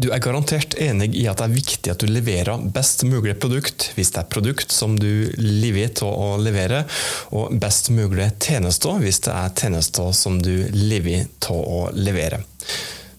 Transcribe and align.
Du 0.00 0.08
er 0.14 0.22
garantert 0.22 0.72
enig 0.80 1.10
i 1.20 1.26
at 1.28 1.40
det 1.40 1.46
er 1.46 1.52
viktig 1.52 1.92
at 1.92 2.00
du 2.00 2.08
leverer 2.08 2.62
best 2.72 3.02
mulig 3.04 3.34
produkt 3.42 3.90
hvis 3.96 4.12
det 4.14 4.22
er 4.22 4.30
produkt 4.32 4.72
som 4.72 4.94
du 4.96 5.28
lever 5.36 5.92
til 5.98 6.08
å 6.08 6.38
levere, 6.40 6.86
og 7.36 7.52
best 7.60 7.90
mulig 7.92 8.30
tjenester 8.40 9.02
hvis 9.02 9.20
det 9.26 9.34
er 9.34 9.52
tjenester 9.60 10.14
som 10.16 10.38
du 10.40 10.54
lever 10.72 11.28
til 11.44 11.60
å 11.60 11.82
levere. 11.92 12.40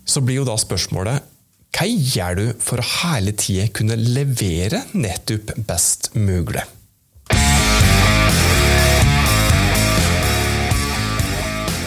Så 0.06 0.24
blir 0.26 0.42
jo 0.42 0.48
da 0.48 0.58
spørsmålet 0.58 1.28
hva 1.72 1.86
gjør 1.88 2.40
du 2.40 2.46
for 2.60 2.82
å 2.82 2.90
hele 3.04 3.32
tida 3.38 3.70
kunne 3.72 3.96
levere 4.02 4.82
nettopp 4.98 5.54
best 5.70 6.12
mulig? 6.18 6.66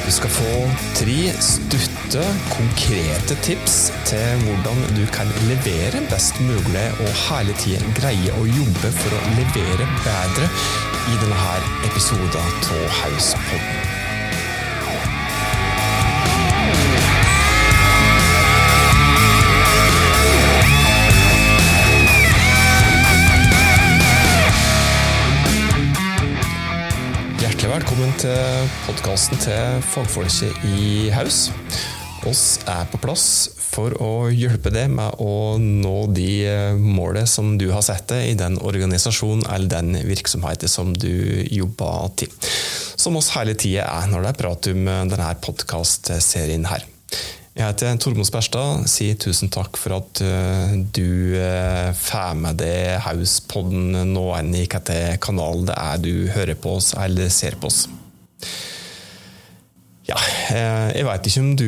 Du 0.05 0.11
skal 0.13 0.31
få 0.31 0.71
tre 0.99 1.33
stutte, 1.41 2.25
konkrete 2.53 3.37
tips 3.47 3.79
til 4.05 4.45
hvordan 4.45 4.83
du 4.99 5.07
kan 5.17 5.33
levere 5.49 6.05
best 6.13 6.41
mulig 6.45 6.85
og 7.01 7.09
hele 7.25 7.57
tida 7.65 7.81
greie 7.97 8.37
å 8.37 8.45
jobbe 8.45 8.93
for 9.01 9.17
å 9.17 9.25
levere 9.41 9.89
bedre 10.05 10.53
i 11.09 11.19
denne 11.25 11.59
episoden 11.89 12.41
av 12.77 12.89
Hauspodden. 13.01 13.94
Podkasten 28.85 29.39
til 29.41 29.85
fagfolket 29.95 30.65
i 30.69 31.09
Haus. 31.15 31.47
Oss 32.29 32.59
er 32.69 32.85
på 32.93 32.99
plass 33.01 33.25
for 33.57 33.95
å 34.03 34.29
hjelpe 34.29 34.69
deg 34.75 34.91
med 34.93 35.23
å 35.25 35.57
nå 35.61 35.95
de 36.13 36.45
målene 36.81 37.25
som 37.29 37.55
du 37.61 37.71
har 37.73 37.85
satt 37.87 38.11
deg 38.13 38.33
i 38.33 38.37
den 38.37 38.59
organisasjonen 38.61 39.47
eller 39.49 39.73
den 39.73 39.97
virksomheten 40.05 40.69
som 40.69 40.93
du 40.93 41.09
jobber 41.49 42.13
til. 42.21 42.33
Som 43.01 43.17
oss 43.21 43.33
hele 43.39 43.57
tida 43.57 43.87
er 43.89 44.13
når 44.13 44.27
det 44.27 44.33
er 44.35 44.41
prat 44.43 44.71
om 44.75 44.85
denne 45.15 45.31
podkastserien 45.47 46.69
her. 46.69 46.85
Jeg 47.55 47.65
heter 47.65 47.97
Tormod 48.03 48.29
Sperstad. 48.29 48.85
Si 48.91 49.09
tusen 49.17 49.53
takk 49.55 49.81
for 49.81 49.97
at 49.97 50.21
du 50.93 51.41
får 52.05 52.37
med 52.37 52.61
deg 52.61 53.01
Hauspodden 53.07 54.13
nå 54.13 54.29
enn 54.37 54.53
i 54.53 54.67
hvilken 54.67 55.21
kanal 55.25 55.65
det 55.71 55.81
er 55.89 56.05
du 56.05 56.15
hører 56.37 56.59
på 56.59 56.77
oss 56.83 56.93
eller 57.01 57.33
ser 57.33 57.57
på 57.57 57.73
oss. 57.73 57.87
Ja, 60.55 60.91
jeg 60.95 61.03
veit 61.09 61.27
ikke 61.27 61.41
om 61.43 61.55
du 61.59 61.67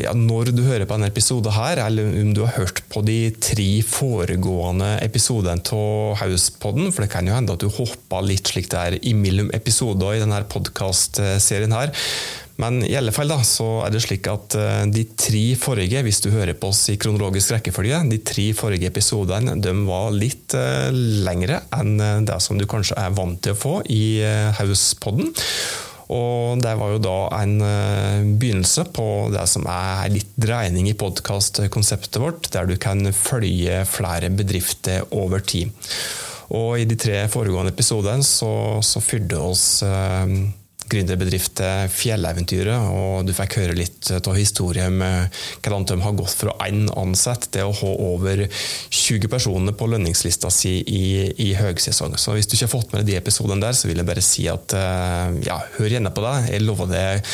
ja, 0.00 0.12
Når 0.16 0.52
du 0.56 0.62
hører 0.64 0.86
på 0.88 0.96
denne 0.96 1.10
episoden 1.10 1.52
her, 1.52 1.82
eller 1.84 2.08
om 2.22 2.30
du 2.32 2.40
har 2.46 2.54
hørt 2.56 2.80
på 2.88 3.02
de 3.04 3.18
tre 3.44 3.66
foregående 3.84 4.94
episodene 5.04 5.60
av 5.76 6.16
Hauspodden, 6.22 6.88
for 6.94 7.04
det 7.04 7.10
kan 7.12 7.28
jo 7.28 7.34
hende 7.36 7.52
at 7.52 7.60
du 7.60 7.68
hoppa 7.68 8.22
litt 8.24 8.48
slik 8.48 8.70
det 8.72 8.80
er 8.80 8.96
imellom 9.10 9.50
episoder 9.56 10.16
i 10.16 10.22
denne 10.22 10.40
podkastserien 10.48 11.74
her. 11.76 11.92
Men 12.56 12.78
i 12.86 12.94
alle 12.96 13.12
fall 13.12 13.28
da, 13.28 13.36
så 13.44 13.66
er 13.84 13.92
det 13.92 14.00
slik 14.06 14.30
at 14.32 14.56
de 14.88 15.02
tre 15.20 15.42
forrige, 15.60 16.00
hvis 16.06 16.22
du 16.24 16.30
hører 16.32 16.56
på 16.56 16.70
oss 16.72 16.86
i 16.88 16.96
kronologisk 16.96 17.52
rekkefølge, 17.52 17.98
de 18.14 18.20
tre 18.24 18.46
forrige 18.56 18.88
episodene 18.88 19.58
de 19.60 19.74
var 19.84 20.08
litt 20.16 20.56
lengre 20.96 21.60
enn 21.76 21.98
det 22.24 22.40
som 22.40 22.56
du 22.56 22.64
kanskje 22.70 22.96
er 23.02 23.12
vant 23.18 23.42
til 23.44 23.52
å 23.52 23.60
få 23.60 23.74
i 23.92 24.06
Hauspodden. 24.56 25.34
Og 26.12 26.60
det 26.62 26.74
var 26.78 26.92
jo 26.92 27.00
da 27.02 27.16
en 27.40 27.56
begynnelse 28.38 28.84
på 28.94 29.06
det 29.34 29.46
som 29.50 29.66
er 29.70 30.12
litt 30.12 30.30
dreining 30.38 30.86
i 30.90 30.98
podkastkonseptet 30.98 32.20
vårt, 32.22 32.50
der 32.54 32.68
du 32.70 32.76
kan 32.78 33.02
følge 33.10 33.82
flere 33.90 34.30
bedrifter 34.30 35.02
over 35.10 35.42
tid. 35.42 35.74
Og 36.54 36.78
i 36.78 36.86
de 36.86 36.94
tre 37.00 37.24
foregående 37.30 37.74
episodene 37.74 38.22
så, 38.22 38.78
så 38.86 39.02
fyrte 39.02 39.40
oss 39.42 39.66
gründerbedriften 40.90 41.90
Fjelleventyret, 41.92 42.90
og 42.92 43.26
du 43.26 43.32
fikk 43.36 43.58
høre 43.60 43.76
litt 43.76 44.10
av 44.16 44.36
historien 44.38 44.94
med 45.00 45.34
hvordan 45.64 45.86
de 45.88 45.98
har 46.04 46.16
gått 46.18 46.36
fra 46.38 46.54
én 46.66 46.86
ansatt 46.96 47.48
til 47.54 47.68
å 47.68 47.74
ha 47.80 47.92
over 48.08 48.44
20 48.46 49.30
personer 49.32 49.76
på 49.76 49.88
lønningslista 49.90 50.50
si 50.52 50.78
i, 50.82 51.06
i 51.42 51.50
høgsesong. 51.58 52.16
Så 52.20 52.36
hvis 52.36 52.48
du 52.48 52.56
ikke 52.56 52.68
har 52.68 52.74
fått 52.76 52.94
med 52.94 53.02
deg 53.02 53.12
de 53.12 53.20
episodene 53.20 53.62
der, 53.66 53.76
så 53.76 53.90
vil 53.90 54.02
jeg 54.02 54.08
bare 54.08 54.24
si 54.24 54.46
at 54.50 54.76
ja, 55.46 55.58
hør 55.78 55.96
gjerne 55.96 56.14
på 56.14 56.24
det. 56.24 56.34
Jeg 56.52 56.64
lover 56.66 56.90
deg 56.92 57.30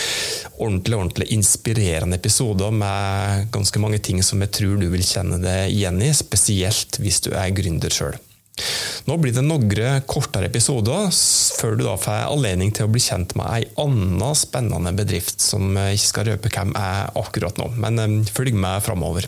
ordentlig, 0.63 0.99
ordentlig 0.99 1.31
inspirerende 1.37 2.19
episoder 2.21 2.75
med 2.75 3.49
ganske 3.55 3.83
mange 3.83 4.03
ting 4.05 4.23
som 4.25 4.43
jeg 4.45 4.55
tror 4.57 4.77
du 4.81 4.89
vil 4.93 5.07
kjenne 5.07 5.41
deg 5.43 5.73
igjen 5.73 6.03
i, 6.03 6.13
spesielt 6.17 7.01
hvis 7.03 7.25
du 7.27 7.33
er 7.37 7.55
gründer 7.57 7.93
sjøl. 7.93 8.21
Nå 9.09 9.17
blir 9.19 9.35
det 9.35 9.43
noen 9.43 10.05
kortere 10.07 10.47
episoder 10.47 11.09
før 11.59 11.77
du 11.79 11.85
da 11.87 11.97
får 11.99 12.29
anledning 12.31 12.71
til 12.75 12.87
å 12.87 12.93
bli 12.93 13.03
kjent 13.03 13.35
med 13.39 13.49
ei 13.51 13.65
anna 13.83 14.33
spennende 14.39 14.93
bedrift 14.95 15.43
som 15.43 15.73
ikke 15.75 16.07
skal 16.07 16.29
røpe 16.31 16.53
hvem 16.53 16.75
er 16.79 17.11
akkurat 17.19 17.59
nå, 17.59 17.73
men 17.83 18.23
følg 18.31 18.55
med 18.55 18.85
framover. 18.85 19.27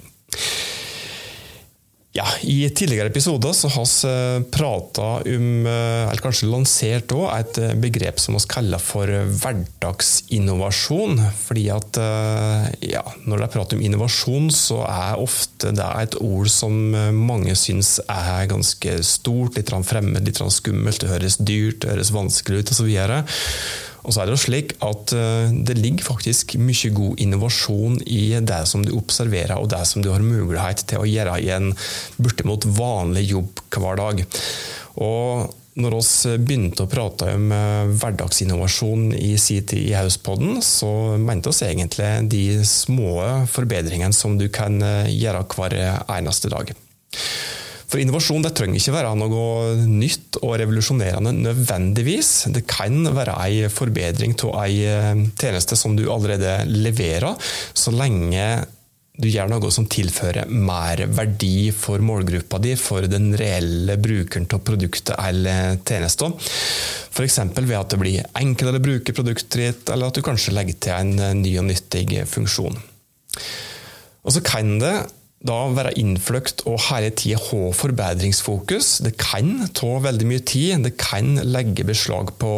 Ja, 2.15 2.23
I 2.47 2.69
tidligere 2.71 3.11
episoder 3.11 3.51
så 3.59 3.67
har 3.75 3.89
vi 3.91 4.47
prata 4.55 5.19
om, 5.19 5.67
eller 5.67 6.21
kanskje 6.23 6.47
lansert 6.47 7.11
også, 7.11 7.27
et 7.41 7.59
begrep 7.83 8.23
som 8.23 8.37
vi 8.37 8.43
kaller 8.53 8.79
for 8.79 9.11
hverdagsinnovasjon. 9.11 11.19
fordi 11.35 11.65
at 11.75 11.99
ja, 12.87 13.03
Når 13.27 13.37
det 13.37 13.45
er 13.49 13.55
prat 13.57 13.75
om 13.75 13.83
innovasjon, 13.83 14.47
så 14.55 14.87
er 14.87 15.19
ofte 15.19 15.75
det 15.75 15.91
et 16.05 16.15
ord 16.23 16.47
som 16.55 16.95
mange 17.19 17.51
syns 17.59 17.99
er 18.07 18.47
ganske 18.47 19.03
stort, 19.03 19.59
litt 19.59 19.75
fremmed, 19.75 20.23
litt 20.23 20.39
skummelt, 20.39 21.03
det 21.03 21.11
høres 21.11 21.43
dyrt, 21.43 21.83
det 21.83 21.91
høres 21.97 22.15
vanskelig 22.15 22.63
ut 22.63 22.71
osv. 22.77 22.95
Og 24.05 24.13
så 24.13 24.21
er 24.21 24.29
det 24.29 24.37
jo 24.37 24.43
slik 24.45 24.77
at 24.85 25.15
det 25.65 25.79
ligger 25.79 26.05
faktisk 26.05 26.55
mye 26.61 26.93
god 26.93 27.21
innovasjon 27.25 27.99
i 28.05 28.37
det 28.37 28.63
som 28.69 28.85
du 28.85 28.93
observerer, 28.99 29.57
og 29.57 29.71
det 29.73 29.81
som 29.89 30.05
du 30.05 30.11
har 30.13 30.25
mulighet 30.25 30.85
til 30.91 31.01
å 31.01 31.09
gjøre 31.09 31.41
i 31.41 31.51
en 31.55 31.73
bortimot 32.21 32.69
vanlig 32.77 33.31
jobb 33.33 33.65
hver 33.73 34.01
dag. 34.03 34.25
Og 35.01 35.55
når 35.81 35.97
vi 35.97 36.37
begynte 36.39 36.85
å 36.85 36.91
prate 36.91 37.33
om 37.35 37.49
hverdagsinnovasjon 37.97 39.09
i 39.17 39.33
sin 39.43 39.73
i 39.75 39.91
Hauspodden, 39.97 40.61
så 40.63 41.17
mente 41.19 41.51
vi 41.51 41.73
egentlig 41.73 42.13
de 42.31 42.45
små 42.69 43.17
forbedringene 43.51 44.15
som 44.15 44.39
du 44.39 44.47
kan 44.53 44.79
gjøre 45.09 45.43
hver 45.57 45.81
eneste 46.05 46.53
dag. 46.53 46.71
For 47.95 48.03
innovasjon 48.03 48.43
det 48.43 48.57
trenger 48.59 48.81
ikke 48.81 48.93
være 48.97 49.11
noe 49.15 49.75
nytt 49.87 50.41
og 50.41 50.57
revolusjonerende 50.59 51.31
nødvendigvis. 51.45 52.31
Det 52.51 52.65
kan 52.67 53.05
være 53.15 53.37
en 53.39 53.71
forbedring 53.71 54.35
av 54.49 54.65
en 54.67 55.21
tjeneste 55.39 55.79
som 55.79 55.95
du 55.95 56.09
allerede 56.11 56.57
leverer, 56.67 57.39
så 57.71 57.95
lenge 57.95 58.49
du 59.15 59.29
gjør 59.31 59.47
noe 59.53 59.71
som 59.71 59.87
tilfører 59.87 60.51
mer 60.51 61.05
verdi 61.07 61.71
for 61.71 62.03
målgruppa 62.03 62.59
di, 62.59 62.75
for 62.75 63.07
den 63.07 63.31
reelle 63.39 63.95
brukeren 64.03 64.51
av 64.51 64.67
produktet 64.67 65.15
eller 65.15 65.79
tjenesten. 65.87 66.35
F.eks. 67.15 67.43
ved 67.55 67.79
at 67.79 67.95
det 67.95 68.03
blir 68.03 68.31
enklere 68.43 68.83
å 68.83 68.89
bruke 68.91 69.15
produktet 69.15 69.61
ditt, 69.61 69.87
eller 69.95 70.11
at 70.11 70.19
du 70.19 70.27
kanskje 70.27 70.59
legger 70.59 70.83
til 70.83 70.99
en 70.99 71.45
ny 71.47 71.61
og 71.63 71.71
nyttig 71.71 72.25
funksjon. 72.27 72.75
Og 74.27 74.35
så 74.35 74.43
kan 74.43 74.81
det 74.83 74.97
da 75.45 75.59
være 75.77 75.93
innfløkt 76.01 76.65
og 76.71 76.79
hele 76.87 77.11
tida 77.13 77.39
ha 77.41 77.61
forbedringsfokus. 77.77 78.99
Det 79.05 79.13
kan 79.21 79.67
ta 79.77 79.91
veldig 80.07 80.29
mye 80.31 80.45
tid. 80.49 80.87
Det 80.87 80.95
kan 81.01 81.37
legge 81.45 81.85
beslag 81.85 82.33
på 82.41 82.53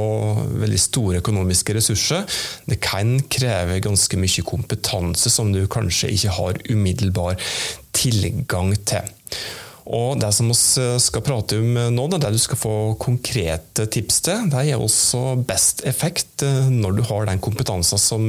veldig 0.62 0.80
store 0.80 1.22
økonomiske 1.24 1.74
ressurser. 1.78 2.24
Det 2.70 2.78
kan 2.84 3.18
kreve 3.32 3.82
ganske 3.82 4.20
mye 4.22 4.46
kompetanse 4.46 5.32
som 5.34 5.50
du 5.54 5.64
kanskje 5.70 6.14
ikke 6.14 6.38
har 6.38 6.62
umiddelbar 6.70 7.40
tilgang 7.96 8.76
til. 8.86 9.14
Og 9.86 10.18
Det 10.18 10.32
som 10.34 10.48
vi 10.50 10.56
skal 11.02 11.22
prate 11.22 11.60
om 11.62 11.76
nå, 11.94 12.06
det 12.10 12.18
er 12.18 12.24
det 12.26 12.36
du 12.36 12.42
skal 12.42 12.58
få 12.58 12.74
konkrete 12.98 13.86
tips 13.92 14.18
til. 14.26 14.48
Det 14.50 14.64
gir 14.66 14.82
også 14.82 15.36
best 15.46 15.84
effekt 15.86 16.42
når 16.42 16.96
du 16.96 17.02
har 17.06 17.28
den 17.28 17.42
kompetansen 17.42 18.00
som, 18.00 18.26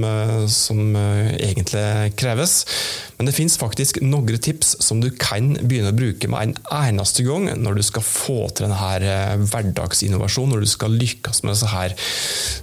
som 0.51 0.93
egentlig 0.97 2.13
kreves. 2.19 2.59
Men 3.17 3.29
det 3.29 3.33
finnes 3.33 3.57
faktisk 3.57 4.01
noen 4.05 4.37
tips 4.37 4.75
som 4.85 5.01
du 5.01 5.09
kan 5.17 5.55
begynne 5.63 5.93
å 5.93 5.97
bruke 5.97 6.29
med 6.29 6.51
en 6.51 6.55
eneste 6.83 7.25
gang 7.25 7.49
når 7.57 7.79
du 7.79 7.85
skal 7.87 8.05
få 8.05 8.39
til 8.51 8.67
denne 8.67 9.41
hverdagsinnovasjonen, 9.49 10.53
når 10.53 10.65
du 10.67 10.69
skal 10.69 10.93
lykkes 10.93 11.41
med 11.43 11.57
disse 11.57 11.89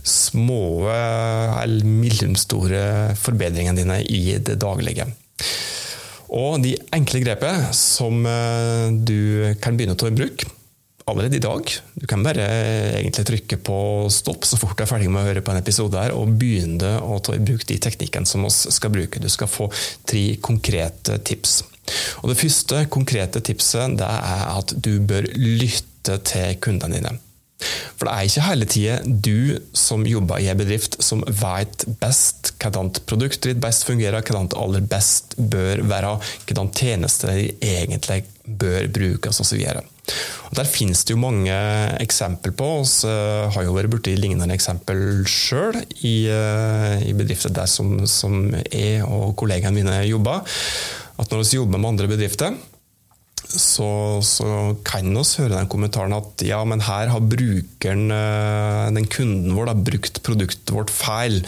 små 0.07 0.87
eller 0.87 1.87
mellomstore 1.89 2.85
forbedringene 3.19 3.83
dine 3.83 4.01
i 4.07 4.39
det 4.39 4.61
daglige. 4.63 5.11
Og 6.35 6.59
de 6.65 6.75
enkle 6.97 7.23
grepene 7.23 7.71
som 7.77 8.25
du 9.07 9.55
kan 9.63 9.77
begynne 9.79 9.95
å 9.95 10.01
ta 10.01 10.11
i 10.11 10.17
bruk 10.17 10.43
allerede 11.05 11.37
i 11.37 11.39
dag. 11.43 11.73
Du 11.95 12.07
kan 12.07 12.23
bare 12.25 12.45
egentlig 12.99 13.27
trykke 13.29 13.59
på 13.65 13.79
stopp 14.13 14.47
så 14.49 14.59
fort 14.61 14.77
du 14.79 14.85
er 14.85 14.89
ferdig 14.89 15.11
med 15.13 15.23
å 15.23 15.29
høre 15.29 15.43
på 15.45 15.53
en 15.53 15.61
episode 15.61 16.01
her, 16.01 16.15
og 16.17 16.37
begynne 16.41 16.97
å 17.05 17.19
ta 17.25 17.37
i 17.37 17.43
bruk 17.45 17.67
de 17.69 17.77
teknikkene 17.83 18.29
som 18.29 18.47
vi 18.47 18.53
skal 18.55 18.93
bruke. 18.95 19.21
Du 19.21 19.29
skal 19.33 19.51
få 19.51 19.69
tre 20.09 20.25
konkrete 20.45 21.19
tips. 21.21 21.63
Og 22.23 22.31
Det 22.33 22.41
første 22.41 22.87
konkrete 22.89 23.45
tipset 23.45 23.99
det 24.01 24.09
er 24.09 24.47
at 24.55 24.73
du 24.81 24.97
bør 25.05 25.29
lytte 25.37 26.19
til 26.25 26.57
kundene 26.65 27.01
dine. 27.01 27.19
For 27.97 28.09
det 28.09 28.15
er 28.15 28.29
ikke 28.29 28.47
hele 28.49 28.69
tida 28.71 28.99
du 29.05 29.59
som 29.77 30.07
jobber 30.09 30.43
i 30.43 30.51
en 30.53 30.61
bedrift 30.61 30.99
som 31.05 31.25
vet 31.27 31.87
best 32.03 32.55
hvordan 32.63 32.93
produktet 33.05 33.53
ditt 33.53 33.63
best 33.63 33.87
fungerer, 33.89 34.23
hvordan 34.25 34.51
det 34.51 34.61
aller 34.61 34.87
best 34.89 35.37
bør 35.39 35.85
være, 35.89 36.15
hvordan 36.49 36.73
tjenester 36.77 37.35
de 37.35 37.51
egentlig 37.61 38.25
bør 38.45 38.89
brukes 38.93 39.41
osv. 39.41 39.63
Der 40.55 40.69
finnes 40.69 41.01
det 41.05 41.15
jo 41.15 41.21
mange 41.21 41.55
eksempler 42.03 42.53
på. 42.57 42.69
Vi 42.85 43.15
har 43.57 43.65
jo 43.65 43.77
vært 43.77 43.93
borti 43.95 44.15
lignende 44.19 44.55
eksempel 44.55 45.25
sjøl 45.29 45.81
i, 46.05 46.29
eh, 46.29 47.01
i, 47.09 47.15
bedrifter 47.17 47.55
der 47.55 47.71
som, 47.71 47.97
som 48.11 48.53
jeg 48.69 49.03
og 49.07 49.33
kollegaene 49.41 49.75
mine 49.79 50.03
jobber. 50.05 50.45
At 51.17 51.31
når 51.31 51.43
vi 51.43 51.59
jobber 51.59 51.81
med 51.81 51.95
andre 51.95 52.11
bedrifter, 52.11 52.55
så, 53.61 54.21
så, 54.25 54.47
kan 54.87 55.09
vi 55.15 55.23
høre 55.39 55.55
den 55.55 55.71
kommentaren 55.71 56.15
at 56.17 56.43
ja, 56.47 56.59
men 56.67 56.83
her 56.85 57.11
har 57.13 57.23
brukeren, 57.23 58.09
eh, 58.15 58.91
den 58.97 59.09
kunden 59.11 59.55
vår, 59.57 59.71
da, 59.71 59.75
brukt 59.91 60.21
produktet 60.27 60.75
vårt 60.75 60.93
feil. 60.93 61.41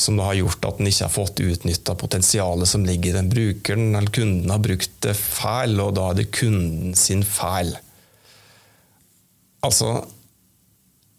Som 0.00 0.16
da 0.16 0.30
har 0.30 0.38
gjort 0.38 0.64
at 0.64 0.78
den 0.80 0.88
ikke 0.88 1.06
har 1.06 1.12
fått 1.12 1.42
utnytta 1.44 1.96
potensialet 2.00 2.68
som 2.68 2.86
ligger 2.88 3.12
i 3.12 3.18
den 3.18 3.32
brukeren. 3.32 3.90
Eller 3.94 4.14
kunden 4.14 4.52
har 4.52 4.62
brukt 4.64 4.96
det 5.04 5.16
feil, 5.18 5.76
og 5.82 5.94
da 5.98 6.10
er 6.10 6.20
det 6.20 6.30
kunden 6.36 6.96
sin 6.98 7.24
feil. 7.26 7.74
Altså, 9.66 9.98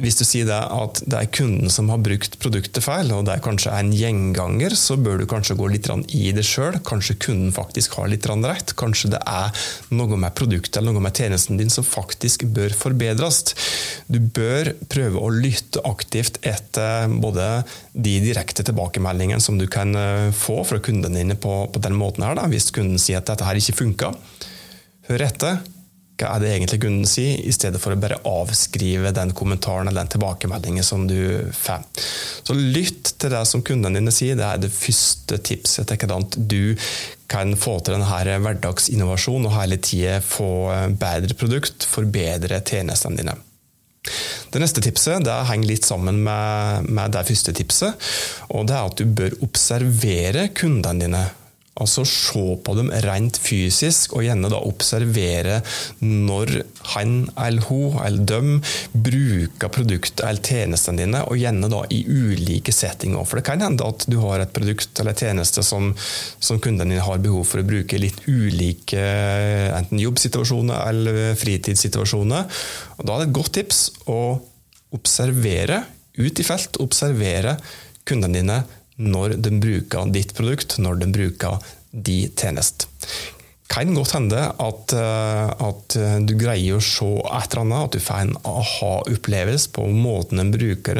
hvis 0.01 0.17
du 0.19 0.23
sier 0.25 0.47
det 0.49 0.57
at 0.57 1.01
det 1.05 1.17
er 1.17 1.31
kunden 1.33 1.71
som 1.73 1.89
har 1.93 2.01
brukt 2.03 2.37
produktet 2.41 2.83
feil, 2.83 3.11
og 3.13 3.25
det 3.27 3.35
er 3.35 3.43
kanskje 3.45 3.73
en 3.75 3.91
gjenganger, 3.93 4.75
så 4.77 4.97
bør 4.97 5.21
du 5.21 5.27
kanskje 5.29 5.57
gå 5.59 5.69
litt 5.71 5.89
i 6.15 6.31
det 6.35 6.45
sjøl. 6.47 6.79
Kanskje 6.87 7.17
kunden 7.21 7.53
faktisk 7.55 7.97
har 7.99 8.09
litt 8.11 8.27
rett. 8.31 8.73
Kanskje 8.79 9.11
det 9.15 9.21
er 9.27 9.51
noe 9.93 10.17
med 10.19 10.35
produktet 10.37 10.79
eller 10.79 10.95
noe 10.95 11.05
med 11.05 11.17
tjenesten 11.17 11.59
din 11.59 11.73
som 11.73 11.85
faktisk 11.85 12.45
bør 12.55 12.73
forbedres. 12.77 13.41
Du 14.07 14.19
bør 14.19 14.73
prøve 14.91 15.21
å 15.21 15.33
lytte 15.33 15.83
aktivt 15.87 16.39
etter 16.47 17.11
både 17.11 17.63
de 17.93 18.17
direkte 18.23 18.65
tilbakemeldingene 18.67 19.43
som 19.43 19.59
du 19.59 19.67
kan 19.71 19.95
eh, 19.97 20.29
få 20.35 20.61
fra 20.67 20.79
kundene 20.83 21.21
dine 21.21 21.37
på, 21.39 21.65
på 21.73 21.83
den 21.83 21.97
måten 21.99 22.25
her. 22.25 22.37
Da. 22.39 22.47
Hvis 22.51 22.71
kunden 22.73 23.01
sier 23.01 23.21
at 23.21 23.29
dette 23.29 23.47
her 23.47 23.59
ikke 23.59 23.79
funka, 23.83 24.15
hør 25.09 25.27
etter 25.27 25.61
hva 26.21 26.35
er 26.35 26.43
det 26.43 26.51
egentlig 26.53 26.81
kunden 26.83 27.09
sier, 27.09 27.39
i 27.41 27.53
stedet 27.55 27.81
for 27.81 27.95
å 27.95 27.99
bare 27.99 28.19
avskrive 28.27 29.13
den 29.15 29.33
kommentaren 29.37 29.89
eller 29.89 30.03
den 30.03 30.13
tilbakemeldingen 30.15 30.85
som 30.85 31.07
du 31.09 31.51
får. 31.57 31.87
Så 32.45 32.55
lytt 32.55 33.15
til 33.21 33.33
det 33.33 33.43
som 33.49 33.65
kundene 33.65 33.99
dine 33.99 34.13
sier. 34.13 34.37
Det 34.39 34.47
er 34.47 34.61
det 34.61 34.73
første 34.73 35.41
tipset 35.41 35.89
til 35.89 36.01
hvordan 36.01 36.27
du 36.51 36.75
kan 37.31 37.55
få 37.59 37.77
til 37.79 37.95
denne 37.95 38.39
hverdagsinnovasjonen 38.45 39.47
og 39.49 39.55
hele 39.55 39.79
tida 39.81 40.19
få 40.23 40.51
bedre 40.99 41.37
produkt, 41.39 41.87
forbedre 41.87 42.59
tjenestene 42.67 43.21
dine. 43.21 43.37
Det 44.51 44.59
neste 44.59 44.81
tipset 44.83 45.23
det 45.23 45.35
henger 45.47 45.69
litt 45.69 45.85
sammen 45.87 46.17
med, 46.25 46.89
med 46.89 47.13
det 47.13 47.23
første 47.29 47.53
tipset. 47.55 48.09
og 48.49 48.67
Det 48.67 48.75
er 48.75 48.89
at 48.89 48.97
du 48.99 49.13
bør 49.19 49.37
observere 49.45 50.49
kundene 50.57 51.05
dine 51.05 51.21
Altså 51.79 52.03
se 52.03 52.41
på 52.65 52.73
dem 52.75 52.89
rent 53.05 53.37
fysisk, 53.39 54.11
og 54.17 54.25
gjerne 54.25 54.49
da 54.51 54.57
observere 54.67 55.61
når 56.03 56.51
han 56.91 57.13
eller 57.39 57.63
hun 57.69 57.95
eller 58.03 58.25
dem 58.27 58.49
bruker 58.91 59.71
produktet 59.71 60.25
eller 60.27 60.43
tjenestene 60.43 61.05
dine, 61.05 61.21
og 61.23 61.39
gjerne 61.39 61.69
da 61.71 61.79
i 61.95 62.01
ulike 62.03 62.75
settinger. 62.75 63.23
For 63.23 63.39
det 63.39 63.45
kan 63.47 63.63
hende 63.63 63.87
at 63.87 64.03
du 64.11 64.17
har 64.19 64.43
et 64.43 64.51
produkt 64.51 64.99
eller 64.99 65.15
tjeneste 65.15 65.63
som, 65.63 65.93
som 66.43 66.59
kundene 66.59 66.91
dine 66.91 67.07
har 67.07 67.23
behov 67.23 67.47
for 67.47 67.63
å 67.63 67.67
bruke 67.67 68.01
litt 68.03 68.19
ulike 68.27 69.05
enten 69.71 70.03
jobbsituasjoner 70.03 70.83
eller 70.91 71.39
fritidssituasjoner. 71.39 72.51
Og 72.99 73.07
da 73.07 73.15
er 73.15 73.23
det 73.23 73.29
et 73.29 73.39
godt 73.39 73.55
tips 73.61 73.85
å 74.11 74.21
observere 74.91 75.85
ut 76.19 76.43
i 76.43 76.43
felt, 76.43 76.83
observere 76.83 77.55
kundene 78.03 78.41
dine 78.41 78.59
når 79.01 79.37
de 79.41 79.57
bruker 79.61 80.09
ditt 80.13 80.33
produkt, 80.37 80.77
når 80.81 81.01
de 81.01 81.11
bruker 81.15 81.71
de 81.91 82.23
tjeneste. 82.37 82.89
Kan 83.71 83.93
godt 83.95 84.17
hende 84.17 84.39
at, 84.59 84.93
eh, 84.99 85.51
at, 85.63 85.95
du 86.27 86.33
greier 86.35 86.75
å 86.75 86.83
se 86.83 87.07
et 87.07 87.53
eller 87.53 87.61
annet, 87.63 87.85
at 87.85 87.95
du 87.95 88.03
får 88.03 88.25
en 88.25 88.33
aha-opplevelse 88.51 89.71
på 89.71 89.85
måten 89.95 90.43
en 90.43 90.51
bruker 90.51 90.99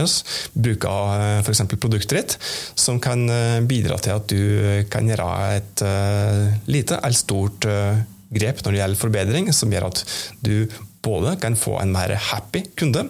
bruker 0.54 1.18
eh, 1.18 1.42
f.eks. 1.44 1.66
produktet 1.74 2.16
ditt, 2.16 2.38
som 2.80 3.02
kan 3.04 3.26
eh, 3.28 3.60
bidra 3.68 4.00
til 4.00 4.16
at 4.16 4.32
du 4.32 4.88
kan 4.92 5.10
gjøre 5.10 5.28
et 5.58 5.84
lite 6.72 7.02
eller 7.02 7.18
stort 7.18 7.68
grep 8.32 8.64
når 8.64 8.72
det 8.72 8.80
gjelder 8.80 9.04
forbedring, 9.04 9.52
som 9.52 9.74
gjør 9.74 9.90
at 9.90 10.06
du 10.40 10.72
både 11.04 11.36
kan 11.42 11.58
få 11.60 11.76
en 11.82 11.92
mer 11.92 12.14
happy 12.30 12.64
kunde, 12.80 13.10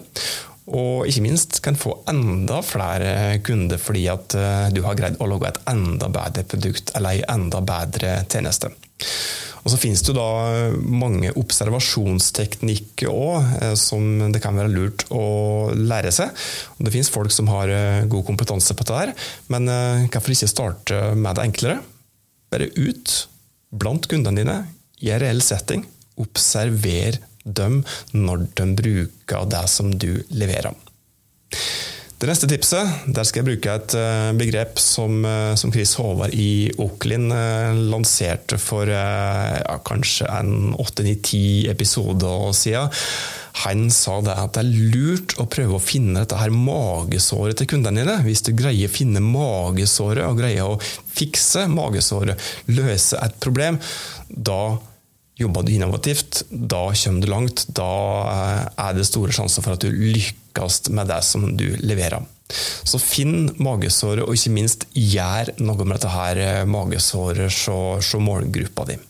og 0.70 1.08
ikke 1.10 1.24
minst 1.24 1.58
kan 1.64 1.78
få 1.78 1.96
enda 2.10 2.60
flere 2.62 3.38
kunder 3.42 3.80
fordi 3.82 4.04
at 4.12 4.34
eh, 4.38 4.68
du 4.74 4.82
har 4.86 4.98
greid 4.98 5.18
å 5.18 5.26
lage 5.30 5.50
et 5.50 5.62
enda 5.72 6.10
bedre 6.12 6.44
produkt 6.46 6.92
eller 6.94 7.18
en 7.22 7.48
enda 7.48 7.62
bedre 7.66 8.20
tjeneste. 8.30 8.70
Og 9.62 9.70
Så 9.70 9.78
finnes 9.78 10.02
det 10.02 10.14
da 10.16 10.70
mange 10.74 11.30
observasjonsteknikker 11.38 13.10
òg, 13.10 13.50
eh, 13.58 13.74
som 13.78 14.30
det 14.34 14.42
kan 14.42 14.58
være 14.58 14.70
lurt 14.70 15.04
å 15.10 15.72
lære 15.74 16.14
seg. 16.14 16.30
Og 16.78 16.86
det 16.86 16.94
finnes 16.94 17.10
folk 17.10 17.34
som 17.34 17.50
har 17.50 17.70
eh, 17.70 18.06
god 18.10 18.26
kompetanse 18.30 18.78
på 18.78 18.86
dette, 18.86 19.10
der, 19.12 19.28
men 19.50 19.66
hvorfor 20.12 20.34
ikke 20.34 20.50
starte 20.50 21.02
med 21.18 21.38
det 21.38 21.48
enklere? 21.48 21.82
Bare 22.54 22.70
ut 22.76 23.16
blant 23.72 24.06
kundene 24.06 24.42
dine 24.42 24.58
i 25.02 25.10
en 25.10 25.22
reell 25.22 25.42
setting. 25.42 25.82
Observer 26.22 27.18
dem 27.44 27.82
når 28.12 28.46
de 28.58 28.68
bruker 28.78 29.48
det 29.50 29.64
som 29.70 29.90
du 29.94 30.10
leverer. 30.30 30.74
Det 32.22 32.28
neste 32.30 32.46
tipset 32.46 33.08
der 33.10 33.26
skal 33.26 33.40
jeg 33.40 33.48
bruke 33.48 33.72
et 33.74 33.94
eh, 33.98 34.28
begrep 34.38 34.78
som, 34.78 35.24
eh, 35.26 35.56
som 35.58 35.72
Chris 35.74 35.96
Håvard 35.98 36.30
i 36.38 36.70
Oaklin 36.78 37.32
eh, 37.34 37.74
lanserte 37.90 38.60
for 38.62 38.86
ja, 38.86 39.80
kanskje 39.82 40.28
en 40.30 40.70
åtte-ni-ti 40.78 41.66
episoder 41.72 42.52
siden. 42.54 42.94
Han 43.64 43.88
sa 43.90 44.20
det 44.22 44.36
at 44.38 44.54
det 44.54 44.62
er 44.62 44.92
lurt 44.94 45.34
å 45.42 45.48
prøve 45.50 45.80
å 45.80 45.82
finne 45.82 46.22
dette 46.22 46.38
her 46.38 46.54
magesåret 46.54 47.58
til 47.58 47.72
kundene 47.74 48.04
dine. 48.04 48.14
Hvis 48.22 48.46
du 48.46 48.52
greier 48.54 48.86
å 48.86 48.94
finne 48.94 49.24
magesåret 49.26 50.22
og 50.22 50.38
greier 50.38 50.70
å 50.70 50.78
fikse 50.78 51.66
magesåret, 51.74 52.38
løse 52.70 53.18
et 53.18 53.34
problem, 53.42 53.82
da 54.30 54.78
Jobber 55.42 55.64
du 55.66 55.72
innovativt, 55.74 56.44
da 56.50 56.84
kommer 56.94 57.22
du 57.22 57.30
langt. 57.30 57.64
Da 57.74 57.92
eh, 58.30 58.66
er 58.86 58.94
det 58.96 59.08
store 59.08 59.34
sjanser 59.34 59.64
for 59.64 59.74
at 59.74 59.82
du 59.82 59.90
lykkes 59.90 60.84
med 60.94 61.10
det 61.10 61.22
som 61.26 61.48
du 61.58 61.66
leverer. 61.82 62.22
Så 62.84 63.00
finn 63.00 63.48
magesåret, 63.62 64.26
og 64.26 64.36
ikke 64.36 64.52
minst 64.52 64.86
gjør 64.92 65.54
noe 65.64 65.86
med 65.86 65.96
dette 65.96 66.12
her 66.12 66.42
eh, 66.42 66.62
magesåret 66.68 67.50
hos 67.66 68.12
målgruppa 68.20 68.86
di. 68.92 69.00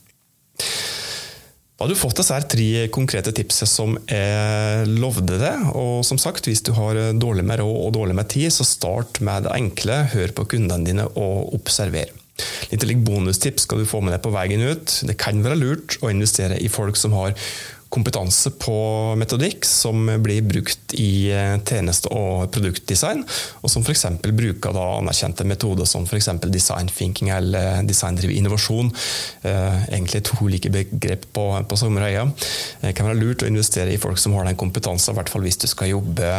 Da 1.72 1.88
har 1.88 1.90
du 1.90 1.98
fått 1.98 2.20
disse 2.20 2.36
tre 2.46 2.86
konkrete 2.94 3.32
tipsene 3.34 3.66
som 3.66 3.96
jeg 4.06 4.86
lovde 5.02 5.40
deg. 5.40 5.64
Og 5.74 6.04
som 6.06 6.20
sagt, 6.20 6.46
hvis 6.46 6.62
du 6.62 6.70
har 6.76 7.00
dårlig 7.18 7.42
med 7.48 7.58
råd 7.58 7.78
og 7.88 7.94
dårlig 7.98 8.14
med 8.20 8.30
tid, 8.30 8.52
så 8.54 8.64
start 8.68 9.18
med 9.26 9.48
det 9.48 9.56
enkle. 9.58 10.04
Hør 10.14 10.36
på 10.36 10.46
kundene 10.54 10.86
dine 10.86 11.08
og 11.10 11.56
observer. 11.58 12.14
Litt 12.72 12.86
like 12.88 13.04
bonustips 13.04 13.66
skal 13.66 13.82
du 13.82 13.88
få 13.88 14.00
med 14.00 14.14
deg 14.16 14.22
på 14.24 14.32
veien 14.32 14.64
ut. 14.64 14.98
Det 15.08 15.18
kan 15.20 15.42
være 15.44 15.60
lurt 15.60 15.98
å 16.00 16.10
investere 16.12 16.58
i 16.60 16.72
folk 16.72 16.96
som 16.98 17.14
har 17.18 17.36
kompetanse 17.92 18.50
på 18.56 18.74
metodikk 19.20 19.66
som 19.68 20.06
blir 20.24 20.44
brukt 20.46 20.94
i 20.96 21.28
eh, 21.32 21.58
tjeneste- 21.60 22.08
og 22.12 22.48
produktdesign, 22.54 23.20
og 23.60 23.72
som 23.72 23.84
f.eks. 23.84 24.06
bruker 24.24 24.78
anerkjente 24.80 25.44
metoder 25.48 25.88
som 25.88 26.06
f.eks. 26.08 26.30
design 26.48 26.88
thinking 26.88 27.32
eller 27.34 27.84
designdrevet 27.88 28.38
innovasjon. 28.38 28.88
Eh, 29.44 29.84
egentlig 29.90 30.24
to 30.30 30.48
like 30.48 30.72
begrep 30.72 31.28
på, 31.36 31.46
på 31.68 31.80
sommerøya. 31.80 32.24
Det 32.80 32.94
kan 32.96 33.10
være 33.10 33.20
lurt 33.20 33.44
å 33.44 33.52
investere 33.52 33.92
i 33.92 34.00
folk 34.00 34.20
som 34.20 34.38
har 34.38 34.48
den 34.48 34.58
kompetansen, 34.60 35.12
i 35.12 35.20
hvert 35.20 35.32
fall 35.32 35.44
hvis 35.44 35.60
du 35.60 35.68
skal 35.68 35.92
jobbe, 35.92 36.32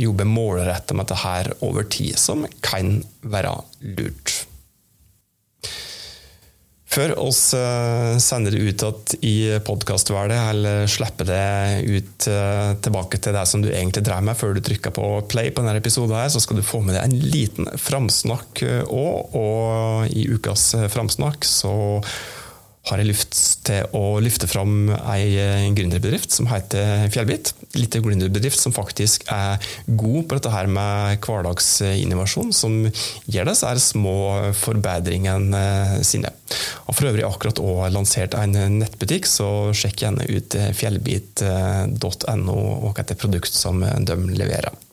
jobbe 0.00 0.28
målrettet 0.28 0.96
med 0.96 1.12
dette 1.12 1.56
over 1.66 1.84
tid, 1.92 2.16
som 2.20 2.48
kan 2.64 3.02
være 3.26 3.52
lurt. 3.98 4.45
Før 6.96 7.12
oss 7.20 7.50
eh, 7.52 8.16
sender 8.24 8.54
det 8.54 8.62
ut 8.62 8.82
igjen 8.86 9.24
i 9.28 9.36
podkastverdet, 9.66 10.38
eller 10.52 10.86
slipper 10.88 11.28
det 11.28 11.82
ut 11.84 12.28
eh, 12.32 12.70
tilbake 12.80 13.20
til 13.20 13.36
det 13.36 13.42
som 13.50 13.60
du 13.60 13.68
egentlig 13.68 14.06
drev 14.06 14.24
med 14.24 14.38
før 14.38 14.56
du 14.56 14.62
trykka 14.64 14.94
på 14.96 15.10
play 15.28 15.50
på 15.52 15.60
denne 15.60 15.76
episoden, 15.82 16.16
her, 16.16 16.30
så 16.32 16.40
skal 16.40 16.60
du 16.60 16.64
få 16.64 16.80
med 16.80 16.96
deg 16.96 17.04
en 17.04 17.28
liten 17.34 17.68
framsnakk 17.76 18.64
òg. 18.86 18.96
Eh, 18.96 19.36
og 19.36 20.16
i 20.16 20.24
ukas 20.32 20.70
framsnakk 20.92 21.44
så 21.44 21.74
har 22.86 23.00
jeg 23.02 23.08
lyst 23.08 23.36
til 23.66 23.96
å 23.96 24.18
løfte 24.22 24.48
fram 24.50 24.90
ei 25.10 25.34
gründerbedrift 25.74 26.34
som 26.34 26.46
heter 26.50 27.08
Fjellbit. 27.12 27.52
Litt 27.76 27.98
gründerbedrift 28.02 28.60
som 28.60 28.74
faktisk 28.74 29.26
er 29.32 29.58
god 29.86 30.28
på 30.28 30.38
dette 30.38 30.52
her 30.54 30.70
med 30.70 31.18
hverdagsinnovasjon, 31.26 32.54
som 32.54 32.78
gjør 33.26 33.50
disse 33.50 33.74
små 33.88 34.16
forbedringene 34.60 36.04
sine. 36.06 36.30
Og 36.86 36.94
for 36.94 37.10
øvrig 37.10 37.26
akkurat 37.26 37.62
også 37.62 37.92
lansert 37.94 38.38
en 38.38 38.54
nettbutikk, 38.78 39.26
så 39.26 39.50
sjekk 39.74 40.06
gjerne 40.06 40.30
ut 40.30 40.58
fjellbit.no 40.78 42.58
og 42.86 42.90
hva 42.92 43.02
er 43.02 43.18
produkt 43.18 43.54
som 43.54 43.82
de 43.82 44.20
leverer. 44.36 44.85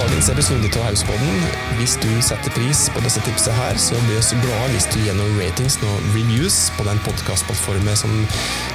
Dagens 0.00 0.30
episode 0.32 0.68
av 0.78 0.86
Hauspodden. 0.86 1.42
Hvis 1.76 1.96
du 2.00 2.08
setter 2.24 2.52
pris 2.56 2.86
på 2.94 3.02
disse 3.04 3.20
tipsene 3.26 3.56
her, 3.58 3.78
så 3.80 3.98
blir 4.06 4.16
vi 4.16 4.24
så 4.24 4.38
glade 4.40 4.72
hvis 4.72 4.88
du 4.92 4.98
noen 5.18 5.36
ratings 5.36 5.76
og 5.84 6.06
reviews 6.14 6.56
på 6.78 6.86
den 6.88 7.00
podkastplattformen 7.04 7.98
som 7.98 8.14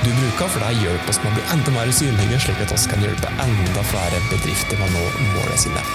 du 0.03 0.12
bruker, 0.12 0.51
for 0.51 0.62
det 0.62 0.75
hjelper 0.84 1.13
oss 1.13 1.22
med 1.24 1.34
å 1.34 1.36
bli 1.39 1.48
enda 1.55 1.75
mer 1.77 1.94
synlige, 1.98 2.41
slik 2.46 2.62
at 2.62 2.74
vi 2.75 2.94
kan 2.94 3.05
hjelpe 3.08 3.34
enda 3.48 3.86
flere 3.89 4.22
bedrifter 4.29 4.82
med 4.82 4.89
å 4.89 4.94
nå 5.00 5.27
målene 5.34 5.62
sine. 5.65 5.86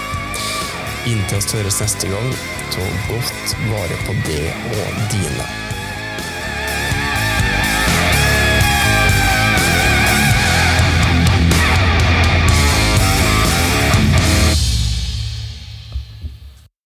Inntil 1.09 1.43
vi 1.47 1.61
høres 1.61 1.81
neste 1.81 2.11
gang, 2.11 2.31
ta 2.75 2.93
godt 3.07 3.59
vare 3.71 4.01
på 4.07 4.17
det 4.27 4.47
og 4.75 5.05
dine. 5.15 5.70